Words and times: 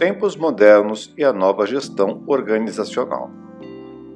Tempos 0.00 0.34
modernos 0.34 1.12
e 1.14 1.22
a 1.22 1.30
nova 1.30 1.66
gestão 1.66 2.24
organizacional. 2.26 3.30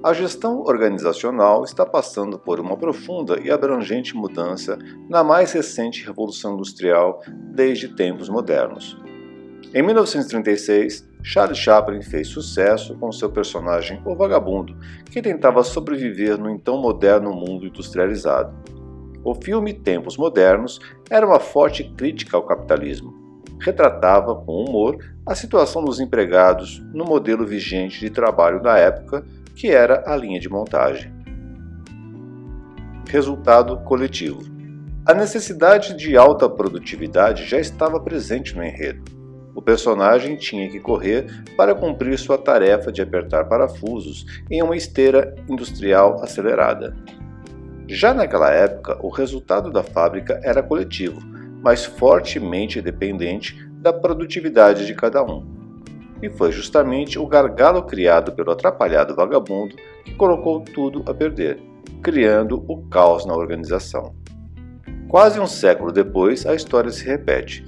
A 0.02 0.14
gestão 0.14 0.62
organizacional 0.62 1.62
está 1.62 1.84
passando 1.84 2.38
por 2.38 2.58
uma 2.58 2.74
profunda 2.74 3.38
e 3.38 3.50
abrangente 3.50 4.16
mudança 4.16 4.78
na 5.10 5.22
mais 5.22 5.52
recente 5.52 6.02
revolução 6.02 6.54
industrial 6.54 7.20
desde 7.54 7.88
tempos 7.88 8.30
modernos. 8.30 8.98
Em 9.74 9.82
1936, 9.82 11.06
Charles 11.22 11.58
Chaplin 11.58 12.00
fez 12.00 12.28
sucesso 12.28 12.96
com 12.96 13.12
seu 13.12 13.28
personagem 13.28 14.00
O 14.06 14.16
Vagabundo, 14.16 14.74
que 15.10 15.20
tentava 15.20 15.62
sobreviver 15.62 16.38
no 16.38 16.48
então 16.48 16.80
moderno 16.80 17.30
mundo 17.30 17.66
industrializado. 17.66 18.56
O 19.22 19.34
filme 19.34 19.74
Tempos 19.74 20.16
Modernos 20.16 20.80
era 21.10 21.26
uma 21.26 21.40
forte 21.40 21.84
crítica 21.94 22.38
ao 22.38 22.46
capitalismo. 22.46 23.23
Retratava 23.64 24.34
com 24.34 24.62
humor 24.62 24.98
a 25.24 25.34
situação 25.34 25.82
dos 25.82 25.98
empregados 25.98 26.84
no 26.92 27.02
modelo 27.02 27.46
vigente 27.46 27.98
de 27.98 28.10
trabalho 28.10 28.60
da 28.60 28.76
época 28.76 29.24
que 29.56 29.68
era 29.68 30.04
a 30.06 30.14
linha 30.14 30.38
de 30.38 30.50
montagem. 30.50 31.10
Resultado 33.08 33.78
coletivo. 33.78 34.42
A 35.06 35.14
necessidade 35.14 35.96
de 35.96 36.14
alta 36.14 36.46
produtividade 36.46 37.46
já 37.46 37.58
estava 37.58 37.98
presente 37.98 38.54
no 38.54 38.62
enredo. 38.62 39.02
O 39.54 39.62
personagem 39.62 40.36
tinha 40.36 40.68
que 40.68 40.78
correr 40.78 41.26
para 41.56 41.74
cumprir 41.74 42.18
sua 42.18 42.36
tarefa 42.36 42.92
de 42.92 43.00
apertar 43.00 43.44
parafusos 43.44 44.26
em 44.50 44.62
uma 44.62 44.76
esteira 44.76 45.34
industrial 45.48 46.22
acelerada. 46.22 46.94
Já 47.88 48.12
naquela 48.12 48.50
época, 48.50 48.98
o 49.00 49.08
resultado 49.08 49.70
da 49.70 49.82
fábrica 49.82 50.38
era 50.42 50.62
coletivo, 50.62 51.20
mas 51.64 51.84
fortemente 51.84 52.80
dependente 52.80 53.56
da 53.80 53.92
produtividade 53.92 54.86
de 54.86 54.94
cada 54.94 55.24
um 55.24 55.64
e 56.24 56.30
foi 56.30 56.50
justamente 56.50 57.18
o 57.18 57.26
gargalo 57.26 57.82
criado 57.82 58.32
pelo 58.32 58.50
atrapalhado 58.50 59.14
vagabundo 59.14 59.76
que 60.04 60.14
colocou 60.14 60.62
tudo 60.62 61.04
a 61.06 61.12
perder, 61.12 61.60
criando 62.02 62.64
o 62.66 62.88
caos 62.88 63.26
na 63.26 63.34
organização. 63.34 64.14
Quase 65.08 65.38
um 65.38 65.46
século 65.46 65.92
depois, 65.92 66.46
a 66.46 66.54
história 66.54 66.90
se 66.90 67.04
repete. 67.04 67.62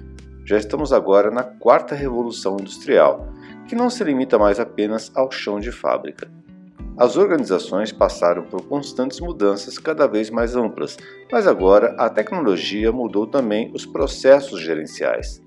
Já 0.46 0.56
estamos 0.56 0.90
agora 0.90 1.30
na 1.30 1.42
quarta 1.42 1.94
revolução 1.94 2.56
industrial, 2.58 3.28
que 3.68 3.76
não 3.76 3.90
se 3.90 4.02
limita 4.02 4.38
mais 4.38 4.58
apenas 4.58 5.12
ao 5.14 5.30
chão 5.30 5.60
de 5.60 5.70
fábrica. 5.70 6.26
As 6.98 7.14
organizações 7.18 7.92
passaram 7.92 8.44
por 8.44 8.62
constantes 8.66 9.20
mudanças 9.20 9.76
cada 9.76 10.06
vez 10.06 10.30
mais 10.30 10.56
amplas, 10.56 10.96
mas 11.30 11.46
agora 11.46 11.94
a 11.98 12.08
tecnologia 12.08 12.90
mudou 12.90 13.26
também 13.26 13.70
os 13.74 13.84
processos 13.84 14.62
gerenciais. 14.62 15.42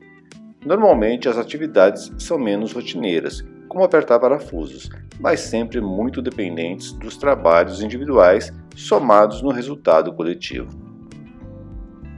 Normalmente 0.64 1.28
as 1.28 1.40
atividades 1.40 2.12
são 2.20 2.38
menos 2.38 2.72
rotineiras, 2.72 3.44
como 3.68 3.84
apertar 3.84 4.20
parafusos, 4.20 4.92
mas 5.20 5.40
sempre 5.40 5.82
muito 5.82 6.22
dependentes 6.22 6.92
dos 6.92 7.18
trabalhos 7.18 7.82
individuais 7.82 8.54
somados 8.76 9.42
no 9.42 9.52
resultado 9.52 10.14
coletivo. 10.14 10.70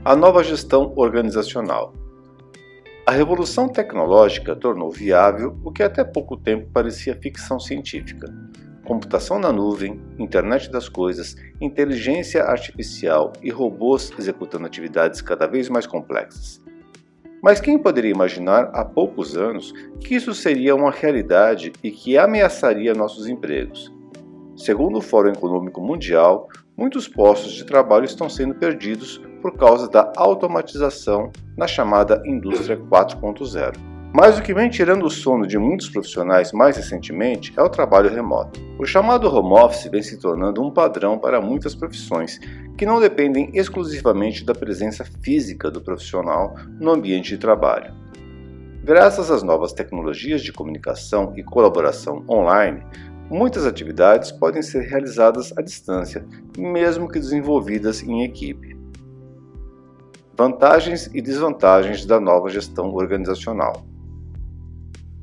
A 0.04 0.14
nova 0.14 0.44
gestão 0.44 0.92
organizacional. 0.94 1.94
A 3.06 3.12
revolução 3.12 3.66
tecnológica 3.66 4.54
tornou 4.54 4.90
viável 4.90 5.58
o 5.64 5.72
que 5.72 5.82
até 5.82 6.04
pouco 6.04 6.36
tempo 6.36 6.68
parecia 6.70 7.18
ficção 7.20 7.58
científica. 7.58 8.26
Computação 8.92 9.38
na 9.38 9.50
nuvem, 9.50 9.98
internet 10.18 10.70
das 10.70 10.86
coisas, 10.86 11.34
inteligência 11.58 12.44
artificial 12.44 13.32
e 13.42 13.48
robôs 13.48 14.12
executando 14.18 14.66
atividades 14.66 15.22
cada 15.22 15.46
vez 15.46 15.70
mais 15.70 15.86
complexas. 15.86 16.60
Mas 17.42 17.58
quem 17.58 17.78
poderia 17.78 18.10
imaginar 18.10 18.64
há 18.74 18.84
poucos 18.84 19.34
anos 19.34 19.72
que 19.98 20.14
isso 20.14 20.34
seria 20.34 20.74
uma 20.74 20.90
realidade 20.90 21.72
e 21.82 21.90
que 21.90 22.18
ameaçaria 22.18 22.92
nossos 22.92 23.26
empregos? 23.26 23.90
Segundo 24.54 24.98
o 24.98 25.02
Fórum 25.02 25.30
Econômico 25.30 25.80
Mundial, 25.80 26.46
muitos 26.76 27.08
postos 27.08 27.54
de 27.54 27.64
trabalho 27.64 28.04
estão 28.04 28.28
sendo 28.28 28.54
perdidos 28.56 29.22
por 29.40 29.56
causa 29.56 29.88
da 29.88 30.12
automatização 30.16 31.32
na 31.56 31.66
chamada 31.66 32.22
Indústria 32.26 32.76
4.0. 32.76 33.91
Mas 34.14 34.38
o 34.38 34.42
que 34.42 34.52
vem 34.52 34.68
tirando 34.68 35.06
o 35.06 35.10
sono 35.10 35.46
de 35.46 35.56
muitos 35.56 35.88
profissionais 35.88 36.52
mais 36.52 36.76
recentemente 36.76 37.50
é 37.56 37.62
o 37.62 37.68
trabalho 37.70 38.10
remoto. 38.10 38.60
O 38.78 38.84
chamado 38.84 39.26
home 39.26 39.58
office 39.58 39.90
vem 39.90 40.02
se 40.02 40.18
tornando 40.18 40.62
um 40.62 40.70
padrão 40.70 41.18
para 41.18 41.40
muitas 41.40 41.74
profissões, 41.74 42.38
que 42.76 42.84
não 42.84 43.00
dependem 43.00 43.50
exclusivamente 43.54 44.44
da 44.44 44.54
presença 44.54 45.02
física 45.22 45.70
do 45.70 45.80
profissional 45.80 46.54
no 46.78 46.90
ambiente 46.90 47.30
de 47.30 47.38
trabalho. 47.38 47.94
Graças 48.84 49.30
às 49.30 49.42
novas 49.42 49.72
tecnologias 49.72 50.42
de 50.42 50.52
comunicação 50.52 51.32
e 51.34 51.42
colaboração 51.42 52.22
online, 52.28 52.84
muitas 53.30 53.64
atividades 53.64 54.30
podem 54.30 54.60
ser 54.60 54.82
realizadas 54.82 55.56
à 55.56 55.62
distância, 55.62 56.26
mesmo 56.58 57.08
que 57.08 57.18
desenvolvidas 57.18 58.02
em 58.02 58.24
equipe. 58.24 58.76
Vantagens 60.36 61.08
e 61.14 61.22
desvantagens 61.22 62.04
da 62.04 62.20
nova 62.20 62.50
gestão 62.50 62.92
organizacional. 62.92 63.91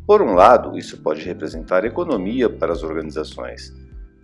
Por 0.10 0.24
um 0.24 0.34
lado, 0.34 0.76
isso 0.76 1.04
pode 1.04 1.22
representar 1.22 1.86
economia 1.86 2.50
para 2.50 2.72
as 2.72 2.82
organizações. 2.82 3.72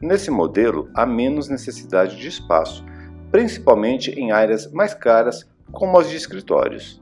Nesse 0.01 0.31
modelo, 0.31 0.89
há 0.95 1.05
menos 1.05 1.47
necessidade 1.47 2.17
de 2.17 2.27
espaço, 2.27 2.83
principalmente 3.29 4.09
em 4.09 4.31
áreas 4.31 4.65
mais 4.71 4.95
caras, 4.95 5.47
como 5.71 5.99
as 5.99 6.09
de 6.09 6.17
escritórios. 6.17 6.99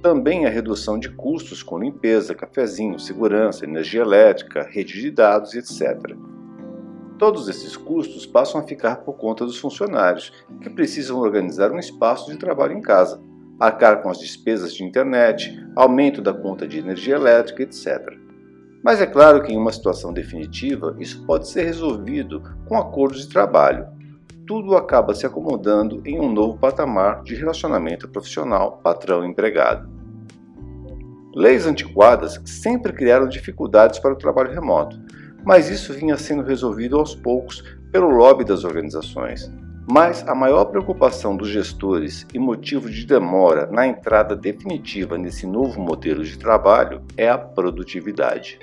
Também 0.00 0.46
a 0.46 0.48
redução 0.48 0.98
de 0.98 1.10
custos 1.10 1.62
com 1.62 1.78
limpeza, 1.78 2.34
cafezinho, 2.34 2.98
segurança, 2.98 3.66
energia 3.66 4.00
elétrica, 4.00 4.62
rede 4.62 5.02
de 5.02 5.10
dados, 5.10 5.52
etc. 5.52 6.16
Todos 7.18 7.46
esses 7.46 7.76
custos 7.76 8.24
passam 8.24 8.58
a 8.58 8.64
ficar 8.64 9.02
por 9.02 9.18
conta 9.18 9.44
dos 9.44 9.58
funcionários, 9.58 10.32
que 10.62 10.70
precisam 10.70 11.18
organizar 11.18 11.70
um 11.70 11.78
espaço 11.78 12.30
de 12.30 12.38
trabalho 12.38 12.72
em 12.72 12.80
casa, 12.80 13.20
arcar 13.58 14.02
com 14.02 14.10
as 14.10 14.18
despesas 14.18 14.74
de 14.74 14.84
internet, 14.84 15.58
aumento 15.76 16.20
da 16.20 16.32
conta 16.32 16.66
de 16.66 16.78
energia 16.78 17.14
elétrica, 17.14 17.62
etc. 17.62 18.24
Mas 18.82 19.00
é 19.00 19.06
claro 19.06 19.42
que 19.42 19.52
em 19.52 19.56
uma 19.56 19.72
situação 19.72 20.12
definitiva 20.12 20.94
isso 20.98 21.24
pode 21.24 21.48
ser 21.48 21.64
resolvido 21.64 22.42
com 22.66 22.76
acordos 22.76 23.22
de 23.22 23.32
trabalho. 23.32 23.86
Tudo 24.46 24.76
acaba 24.76 25.14
se 25.14 25.24
acomodando 25.24 26.02
em 26.04 26.20
um 26.20 26.30
novo 26.30 26.58
patamar 26.58 27.22
de 27.22 27.34
relacionamento 27.34 28.06
profissional 28.08 28.80
patrão-empregado. 28.82 29.88
Leis 31.34 31.66
antiquadas 31.66 32.40
sempre 32.44 32.92
criaram 32.92 33.26
dificuldades 33.26 33.98
para 33.98 34.12
o 34.12 34.18
trabalho 34.18 34.52
remoto, 34.52 35.00
mas 35.44 35.70
isso 35.70 35.92
vinha 35.94 36.16
sendo 36.16 36.42
resolvido 36.42 36.98
aos 36.98 37.14
poucos 37.14 37.62
pelo 37.90 38.08
lobby 38.08 38.44
das 38.44 38.64
organizações. 38.64 39.50
Mas 39.86 40.26
a 40.26 40.34
maior 40.34 40.64
preocupação 40.66 41.36
dos 41.36 41.48
gestores 41.48 42.26
e 42.32 42.38
motivo 42.38 42.88
de 42.88 43.04
demora 43.04 43.66
na 43.70 43.86
entrada 43.86 44.34
definitiva 44.34 45.18
nesse 45.18 45.46
novo 45.46 45.78
modelo 45.78 46.24
de 46.24 46.38
trabalho 46.38 47.02
é 47.18 47.28
a 47.28 47.36
produtividade. 47.36 48.58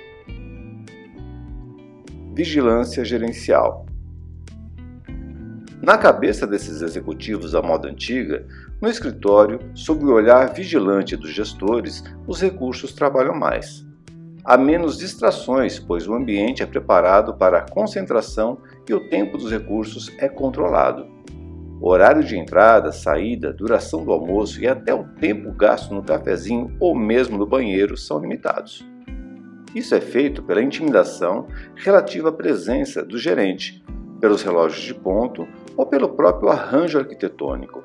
Vigilância 2.34 3.04
gerencial. 3.04 3.86
Na 5.80 5.96
cabeça 5.96 6.46
desses 6.46 6.82
executivos 6.82 7.52
da 7.52 7.62
moda 7.62 7.88
antiga, 7.88 8.46
no 8.80 8.88
escritório, 8.88 9.60
sob 9.74 10.04
o 10.04 10.12
olhar 10.12 10.52
vigilante 10.52 11.16
dos 11.16 11.30
gestores, 11.30 12.02
os 12.26 12.40
recursos 12.40 12.92
trabalham 12.92 13.34
mais. 13.34 13.86
Há 14.44 14.56
menos 14.56 14.98
distrações, 14.98 15.78
pois 15.78 16.08
o 16.08 16.14
ambiente 16.14 16.64
é 16.64 16.66
preparado 16.66 17.34
para 17.34 17.58
a 17.58 17.68
concentração 17.68 18.58
e 18.88 18.92
o 18.92 19.08
tempo 19.08 19.38
dos 19.38 19.52
recursos 19.52 20.10
é 20.18 20.28
controlado. 20.28 21.11
Horário 21.84 22.22
de 22.22 22.38
entrada, 22.38 22.92
saída, 22.92 23.52
duração 23.52 24.04
do 24.04 24.12
almoço 24.12 24.62
e 24.62 24.68
até 24.68 24.94
o 24.94 25.02
tempo 25.02 25.50
gasto 25.50 25.92
no 25.92 26.00
cafezinho 26.00 26.72
ou 26.78 26.94
mesmo 26.94 27.36
no 27.36 27.44
banheiro 27.44 27.96
são 27.96 28.20
limitados. 28.20 28.86
Isso 29.74 29.92
é 29.92 30.00
feito 30.00 30.44
pela 30.44 30.62
intimidação 30.62 31.48
relativa 31.74 32.28
à 32.28 32.32
presença 32.32 33.04
do 33.04 33.18
gerente, 33.18 33.84
pelos 34.20 34.44
relógios 34.44 34.84
de 34.84 34.94
ponto 34.94 35.48
ou 35.76 35.84
pelo 35.84 36.10
próprio 36.10 36.50
arranjo 36.50 37.00
arquitetônico. 37.00 37.82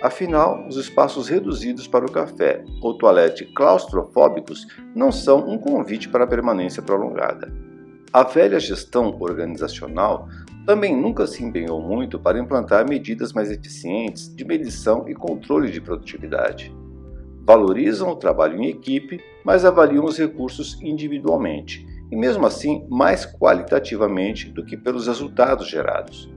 Afinal, 0.00 0.64
os 0.68 0.76
espaços 0.76 1.26
reduzidos 1.26 1.88
para 1.88 2.06
o 2.06 2.12
café 2.12 2.64
ou 2.80 2.96
toalete 2.96 3.44
claustrofóbicos 3.46 4.68
não 4.94 5.10
são 5.10 5.48
um 5.48 5.58
convite 5.58 6.08
para 6.08 6.28
permanência 6.28 6.80
prolongada. 6.80 7.52
A 8.12 8.22
velha 8.22 8.60
gestão 8.60 9.16
organizacional 9.18 10.28
também 10.66 10.96
nunca 10.96 11.26
se 11.26 11.42
empenhou 11.42 11.80
muito 11.80 12.18
para 12.18 12.38
implantar 12.38 12.88
medidas 12.88 13.32
mais 13.32 13.50
eficientes 13.50 14.32
de 14.34 14.44
medição 14.44 15.08
e 15.08 15.14
controle 15.14 15.70
de 15.70 15.80
produtividade. 15.80 16.74
Valorizam 17.44 18.10
o 18.10 18.16
trabalho 18.16 18.60
em 18.62 18.68
equipe, 18.68 19.20
mas 19.44 19.64
avaliam 19.64 20.04
os 20.04 20.16
recursos 20.16 20.80
individualmente, 20.80 21.84
e 22.10 22.16
mesmo 22.16 22.46
assim 22.46 22.86
mais 22.88 23.26
qualitativamente 23.26 24.50
do 24.50 24.64
que 24.64 24.76
pelos 24.76 25.08
resultados 25.08 25.68
gerados. 25.68 26.30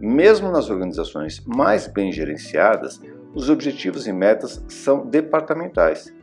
Mesmo 0.00 0.50
nas 0.50 0.70
organizações 0.70 1.44
mais 1.44 1.86
bem 1.86 2.10
gerenciadas, 2.10 3.02
os 3.34 3.50
objetivos 3.50 4.06
e 4.06 4.12
metas 4.12 4.64
são 4.68 5.04
departamentais. 5.04 6.14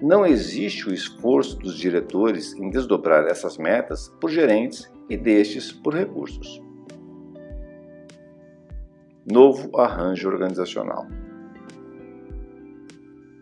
não 0.00 0.26
existe 0.26 0.88
o 0.88 0.92
esforço 0.92 1.56
dos 1.56 1.78
diretores 1.78 2.52
em 2.54 2.68
desdobrar 2.68 3.26
essas 3.26 3.56
metas 3.56 4.12
por 4.20 4.28
gerentes 4.28 4.90
e 5.08 5.16
destes 5.16 5.72
por 5.72 5.94
recursos. 5.94 6.63
Novo 9.26 9.74
arranjo 9.78 10.28
organizacional. 10.28 11.06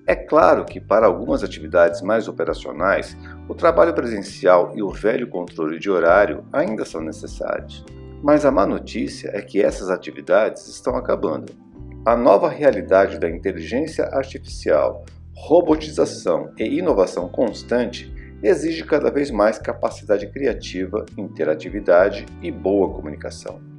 É 0.06 0.14
claro 0.14 0.64
que, 0.64 0.80
para 0.80 1.06
algumas 1.06 1.42
atividades 1.42 2.02
mais 2.02 2.28
operacionais, 2.28 3.16
o 3.48 3.54
trabalho 3.54 3.92
presencial 3.92 4.72
e 4.76 4.82
o 4.82 4.90
velho 4.90 5.28
controle 5.28 5.80
de 5.80 5.90
horário 5.90 6.44
ainda 6.52 6.84
são 6.84 7.00
necessários. 7.00 7.84
Mas 8.22 8.44
a 8.44 8.50
má 8.52 8.64
notícia 8.64 9.30
é 9.34 9.42
que 9.42 9.60
essas 9.60 9.90
atividades 9.90 10.68
estão 10.68 10.94
acabando. 10.94 11.52
A 12.06 12.16
nova 12.16 12.48
realidade 12.48 13.18
da 13.18 13.28
inteligência 13.28 14.04
artificial, 14.04 15.04
robotização 15.34 16.52
e 16.56 16.78
inovação 16.78 17.28
constante 17.28 18.12
exige 18.40 18.84
cada 18.84 19.10
vez 19.10 19.32
mais 19.32 19.58
capacidade 19.58 20.28
criativa, 20.28 21.04
interatividade 21.16 22.24
e 22.40 22.52
boa 22.52 22.92
comunicação. 22.92 23.71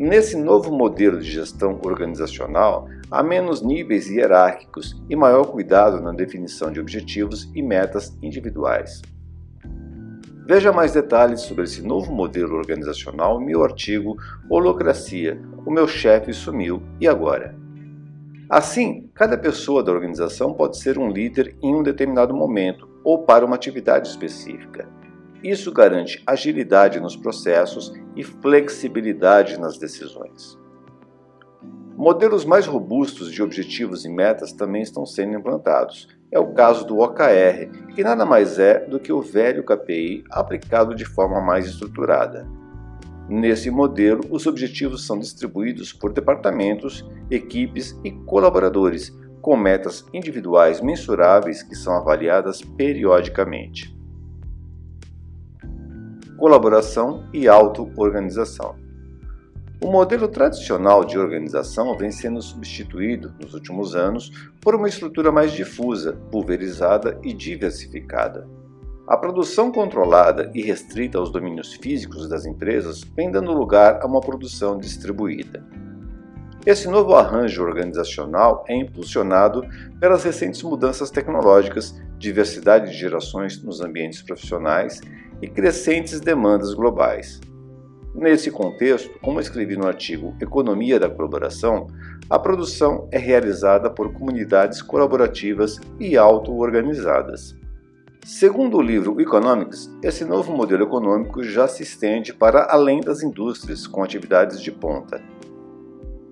Nesse 0.00 0.36
novo 0.36 0.70
modelo 0.70 1.18
de 1.18 1.28
gestão 1.28 1.80
organizacional, 1.82 2.88
há 3.10 3.20
menos 3.20 3.60
níveis 3.60 4.08
hierárquicos 4.08 4.96
e 5.10 5.16
maior 5.16 5.46
cuidado 5.46 6.00
na 6.00 6.12
definição 6.12 6.70
de 6.70 6.78
objetivos 6.78 7.50
e 7.52 7.60
metas 7.60 8.16
individuais. 8.22 9.02
Veja 10.46 10.70
mais 10.70 10.92
detalhes 10.92 11.40
sobre 11.40 11.64
esse 11.64 11.82
novo 11.82 12.12
modelo 12.12 12.54
organizacional 12.54 13.42
em 13.42 13.46
meu 13.46 13.64
artigo 13.64 14.16
Holocracia: 14.48 15.36
O 15.66 15.70
meu 15.72 15.88
chefe 15.88 16.32
sumiu 16.32 16.80
e 17.00 17.08
agora? 17.08 17.56
Assim, 18.48 19.10
cada 19.12 19.36
pessoa 19.36 19.82
da 19.82 19.90
organização 19.90 20.54
pode 20.54 20.78
ser 20.78 20.96
um 20.96 21.10
líder 21.10 21.56
em 21.60 21.74
um 21.74 21.82
determinado 21.82 22.32
momento 22.32 22.88
ou 23.02 23.24
para 23.24 23.44
uma 23.44 23.56
atividade 23.56 24.06
específica. 24.06 24.88
Isso 25.42 25.70
garante 25.70 26.20
agilidade 26.26 26.98
nos 26.98 27.14
processos 27.14 27.92
e 28.16 28.24
flexibilidade 28.24 29.58
nas 29.58 29.78
decisões. 29.78 30.58
Modelos 31.96 32.44
mais 32.44 32.66
robustos 32.66 33.30
de 33.30 33.42
objetivos 33.42 34.04
e 34.04 34.08
metas 34.08 34.52
também 34.52 34.82
estão 34.82 35.06
sendo 35.06 35.38
implantados. 35.38 36.08
É 36.30 36.38
o 36.38 36.52
caso 36.52 36.84
do 36.84 36.98
OKR, 36.98 37.70
que 37.94 38.02
nada 38.02 38.26
mais 38.26 38.58
é 38.58 38.80
do 38.80 38.98
que 38.98 39.12
o 39.12 39.22
velho 39.22 39.64
KPI 39.64 40.24
aplicado 40.30 40.94
de 40.94 41.04
forma 41.04 41.40
mais 41.40 41.66
estruturada. 41.66 42.46
Nesse 43.28 43.70
modelo, 43.70 44.22
os 44.30 44.46
objetivos 44.46 45.06
são 45.06 45.18
distribuídos 45.18 45.92
por 45.92 46.12
departamentos, 46.12 47.08
equipes 47.30 47.98
e 48.04 48.10
colaboradores, 48.10 49.16
com 49.40 49.56
metas 49.56 50.04
individuais 50.12 50.80
mensuráveis 50.80 51.62
que 51.62 51.76
são 51.76 51.94
avaliadas 51.94 52.60
periodicamente 52.60 53.97
colaboração 56.38 57.24
e 57.34 57.48
auto-organização. 57.48 58.76
O 59.82 59.90
modelo 59.90 60.28
tradicional 60.28 61.04
de 61.04 61.18
organização 61.18 61.96
vem 61.96 62.12
sendo 62.12 62.40
substituído 62.40 63.34
nos 63.40 63.54
últimos 63.54 63.96
anos 63.96 64.30
por 64.60 64.74
uma 64.74 64.88
estrutura 64.88 65.32
mais 65.32 65.52
difusa, 65.52 66.16
pulverizada 66.30 67.18
e 67.24 67.34
diversificada. 67.34 68.48
A 69.06 69.16
produção 69.16 69.72
controlada 69.72 70.50
e 70.54 70.62
restrita 70.62 71.18
aos 71.18 71.30
domínios 71.32 71.74
físicos 71.74 72.28
das 72.28 72.46
empresas 72.46 73.00
vem 73.16 73.30
dando 73.30 73.52
lugar 73.52 73.98
a 74.00 74.06
uma 74.06 74.20
produção 74.20 74.78
distribuída. 74.78 75.64
Esse 76.64 76.86
novo 76.86 77.14
arranjo 77.14 77.64
organizacional 77.64 78.64
é 78.68 78.76
impulsionado 78.76 79.62
pelas 79.98 80.22
recentes 80.22 80.62
mudanças 80.62 81.10
tecnológicas, 81.10 82.00
diversidade 82.18 82.90
de 82.90 82.96
gerações 82.96 83.62
nos 83.62 83.80
ambientes 83.80 84.22
profissionais 84.22 85.00
e 85.40 85.48
crescentes 85.48 86.20
demandas 86.20 86.74
globais. 86.74 87.40
Nesse 88.14 88.50
contexto, 88.50 89.18
como 89.20 89.40
escrevi 89.40 89.76
no 89.76 89.86
artigo 89.86 90.34
Economia 90.40 90.98
da 90.98 91.08
Colaboração, 91.08 91.86
a 92.28 92.38
produção 92.38 93.08
é 93.12 93.18
realizada 93.18 93.88
por 93.88 94.12
comunidades 94.12 94.82
colaborativas 94.82 95.78
e 96.00 96.16
auto-organizadas. 96.16 97.56
Segundo 98.24 98.76
o 98.76 98.82
livro 98.82 99.20
Economics, 99.20 99.90
esse 100.02 100.24
novo 100.24 100.52
modelo 100.52 100.82
econômico 100.82 101.42
já 101.42 101.66
se 101.66 101.82
estende 101.82 102.34
para 102.34 102.66
além 102.70 103.00
das 103.00 103.22
indústrias 103.22 103.86
com 103.86 104.02
atividades 104.02 104.60
de 104.60 104.72
ponta. 104.72 105.22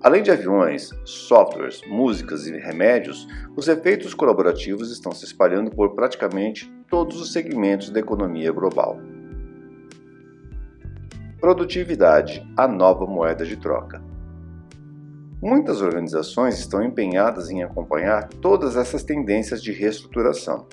Além 0.03 0.21
de 0.21 0.29
aviões, 0.29 0.91
softwares, 1.03 1.81
músicas 1.87 2.45
e 2.45 2.51
remédios, 2.51 3.27
os 3.55 3.67
efeitos 3.67 4.13
colaborativos 4.13 4.91
estão 4.91 5.11
se 5.11 5.25
espalhando 5.25 5.71
por 5.71 5.95
praticamente 5.95 6.71
todos 6.89 7.19
os 7.19 7.33
segmentos 7.33 7.89
da 7.89 7.99
economia 7.99 8.51
global. 8.51 8.97
Produtividade 11.39 12.45
a 12.55 12.67
nova 12.67 13.05
moeda 13.05 13.45
de 13.45 13.57
troca. 13.57 14.01
Muitas 15.41 15.81
organizações 15.81 16.57
estão 16.57 16.83
empenhadas 16.83 17.49
em 17.49 17.61
acompanhar 17.61 18.27
todas 18.27 18.75
essas 18.75 19.03
tendências 19.03 19.61
de 19.61 19.71
reestruturação. 19.71 20.65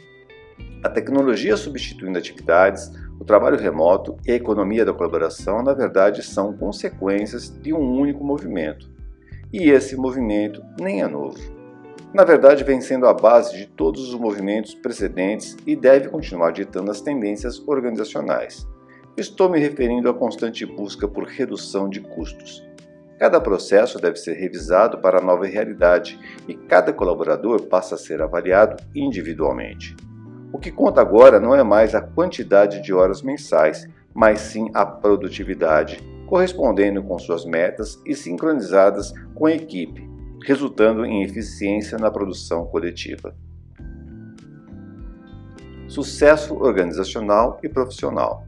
A 0.82 0.88
tecnologia 0.88 1.56
substituindo 1.56 2.18
atividades, 2.18 2.90
o 3.20 3.24
trabalho 3.24 3.58
remoto 3.58 4.16
e 4.24 4.32
a 4.32 4.36
economia 4.36 4.84
da 4.84 4.92
colaboração, 4.92 5.62
na 5.62 5.74
verdade, 5.74 6.22
são 6.22 6.52
consequências 6.56 7.50
de 7.60 7.72
um 7.72 7.98
único 8.00 8.24
movimento 8.24 8.88
e 9.52 9.70
esse 9.70 9.96
movimento 9.96 10.60
nem 10.80 11.02
é 11.02 11.06
novo. 11.06 11.53
Na 12.14 12.22
verdade, 12.22 12.62
vem 12.62 12.80
sendo 12.80 13.08
a 13.08 13.12
base 13.12 13.56
de 13.56 13.66
todos 13.66 14.08
os 14.08 14.14
movimentos 14.14 14.72
precedentes 14.72 15.56
e 15.66 15.74
deve 15.74 16.08
continuar 16.08 16.52
ditando 16.52 16.92
as 16.92 17.00
tendências 17.00 17.60
organizacionais. 17.66 18.68
Estou 19.16 19.50
me 19.50 19.58
referindo 19.58 20.08
à 20.08 20.14
constante 20.14 20.64
busca 20.64 21.08
por 21.08 21.24
redução 21.24 21.88
de 21.88 22.00
custos. 22.00 22.64
Cada 23.18 23.40
processo 23.40 24.00
deve 24.00 24.16
ser 24.16 24.34
revisado 24.34 24.98
para 24.98 25.18
a 25.18 25.22
nova 25.22 25.44
realidade 25.44 26.16
e 26.46 26.54
cada 26.54 26.92
colaborador 26.92 27.62
passa 27.62 27.96
a 27.96 27.98
ser 27.98 28.22
avaliado 28.22 28.80
individualmente. 28.94 29.96
O 30.52 30.58
que 30.58 30.70
conta 30.70 31.00
agora 31.00 31.40
não 31.40 31.52
é 31.52 31.64
mais 31.64 31.96
a 31.96 32.00
quantidade 32.00 32.80
de 32.80 32.94
horas 32.94 33.22
mensais, 33.22 33.88
mas 34.14 34.40
sim 34.40 34.70
a 34.72 34.86
produtividade 34.86 35.98
correspondendo 36.28 37.02
com 37.02 37.18
suas 37.18 37.44
metas 37.44 38.00
e 38.06 38.14
sincronizadas 38.14 39.12
com 39.34 39.46
a 39.46 39.52
equipe, 39.52 40.13
resultando 40.44 41.06
em 41.06 41.22
eficiência 41.22 41.96
na 41.96 42.10
produção 42.10 42.66
coletiva. 42.66 43.34
Sucesso 45.88 46.54
organizacional 46.54 47.58
e 47.62 47.68
profissional. 47.68 48.44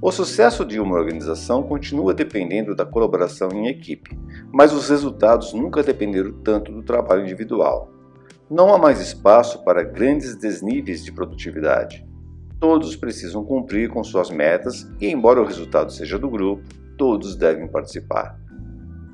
O 0.00 0.12
sucesso 0.12 0.62
de 0.62 0.78
uma 0.78 0.94
organização 0.94 1.62
continua 1.62 2.12
dependendo 2.12 2.76
da 2.76 2.84
colaboração 2.84 3.48
em 3.50 3.66
equipe, 3.66 4.16
mas 4.52 4.74
os 4.74 4.90
resultados 4.90 5.54
nunca 5.54 5.82
dependeram 5.82 6.32
tanto 6.44 6.70
do 6.70 6.82
trabalho 6.82 7.22
individual. 7.22 7.90
Não 8.50 8.74
há 8.74 8.78
mais 8.78 9.00
espaço 9.00 9.64
para 9.64 9.82
grandes 9.82 10.36
desníveis 10.36 11.02
de 11.02 11.12
produtividade. 11.12 12.06
Todos 12.60 12.94
precisam 12.94 13.42
cumprir 13.42 13.88
com 13.88 14.04
suas 14.04 14.30
metas 14.30 14.86
e, 15.00 15.08
embora 15.08 15.40
o 15.40 15.46
resultado 15.46 15.90
seja 15.90 16.18
do 16.18 16.28
grupo, 16.28 16.62
todos 16.98 17.36
devem 17.36 17.66
participar. 17.66 18.38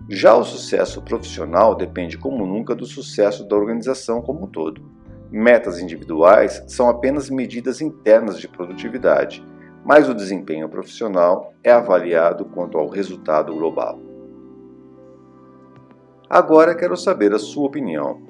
Já 0.08 0.34
o 0.34 0.44
sucesso 0.44 1.00
profissional 1.02 1.74
depende 1.74 2.18
como 2.18 2.46
nunca 2.46 2.74
do 2.74 2.84
sucesso 2.84 3.46
da 3.46 3.56
organização 3.56 4.20
como 4.20 4.44
um 4.44 4.48
todo. 4.48 4.82
Metas 5.30 5.80
individuais 5.80 6.62
são 6.66 6.88
apenas 6.90 7.30
medidas 7.30 7.80
internas 7.80 8.38
de 8.38 8.48
produtividade, 8.48 9.44
mas 9.84 10.08
o 10.08 10.14
desempenho 10.14 10.68
profissional 10.68 11.54
é 11.62 11.72
avaliado 11.72 12.44
quanto 12.46 12.76
ao 12.76 12.88
resultado 12.88 13.54
global. 13.54 13.98
Agora 16.28 16.74
quero 16.74 16.96
saber 16.96 17.32
a 17.32 17.38
sua 17.38 17.66
opinião. 17.66 18.20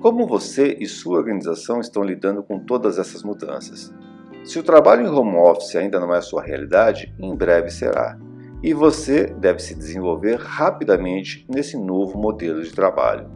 Como 0.00 0.26
você 0.26 0.76
e 0.78 0.86
sua 0.86 1.16
organização 1.16 1.80
estão 1.80 2.02
lidando 2.02 2.42
com 2.42 2.58
todas 2.58 2.98
essas 2.98 3.22
mudanças? 3.22 3.92
Se 4.44 4.58
o 4.58 4.62
trabalho 4.62 5.06
em 5.06 5.08
home 5.08 5.36
office 5.36 5.74
ainda 5.74 5.98
não 5.98 6.14
é 6.14 6.20
sua 6.20 6.42
realidade, 6.42 7.14
em 7.18 7.34
breve 7.34 7.70
será 7.70 8.18
e 8.64 8.72
você 8.72 9.26
deve 9.26 9.58
se 9.58 9.74
desenvolver 9.74 10.40
rapidamente 10.40 11.44
nesse 11.46 11.76
novo 11.76 12.18
modelo 12.18 12.62
de 12.62 12.72
trabalho. 12.72 13.30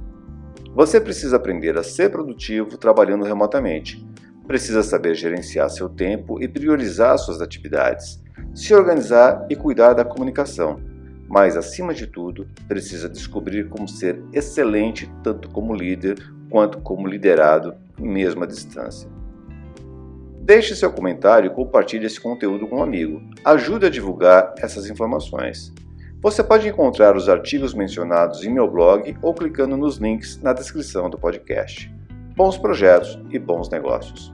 Você 0.74 0.98
precisa 0.98 1.36
aprender 1.36 1.76
a 1.76 1.82
ser 1.82 2.10
produtivo 2.10 2.78
trabalhando 2.78 3.26
remotamente. 3.26 4.02
Precisa 4.46 4.82
saber 4.82 5.14
gerenciar 5.14 5.68
seu 5.68 5.86
tempo 5.86 6.42
e 6.42 6.48
priorizar 6.48 7.18
suas 7.18 7.42
atividades, 7.42 8.24
se 8.54 8.74
organizar 8.74 9.46
e 9.50 9.54
cuidar 9.54 9.92
da 9.92 10.02
comunicação. 10.02 10.80
Mas, 11.28 11.58
acima 11.58 11.92
de 11.92 12.06
tudo, 12.06 12.48
precisa 12.66 13.06
descobrir 13.06 13.68
como 13.68 13.86
ser 13.86 14.22
excelente 14.32 15.12
tanto 15.22 15.50
como 15.50 15.74
líder 15.74 16.16
quanto 16.48 16.80
como 16.80 17.06
liderado, 17.06 17.74
mesmo 17.98 18.44
à 18.44 18.46
distância. 18.46 19.17
Deixe 20.48 20.74
seu 20.74 20.90
comentário 20.90 21.50
e 21.50 21.54
compartilhe 21.54 22.06
esse 22.06 22.18
conteúdo 22.18 22.66
com 22.66 22.78
um 22.78 22.82
amigo. 22.82 23.20
Ajude 23.44 23.84
a 23.84 23.90
divulgar 23.90 24.54
essas 24.56 24.88
informações. 24.88 25.74
Você 26.22 26.42
pode 26.42 26.66
encontrar 26.66 27.14
os 27.14 27.28
artigos 27.28 27.74
mencionados 27.74 28.42
em 28.42 28.50
meu 28.50 28.66
blog 28.66 29.14
ou 29.20 29.34
clicando 29.34 29.76
nos 29.76 29.98
links 29.98 30.40
na 30.40 30.54
descrição 30.54 31.10
do 31.10 31.18
podcast. 31.18 31.94
Bons 32.34 32.56
projetos 32.56 33.20
e 33.28 33.38
bons 33.38 33.68
negócios. 33.68 34.32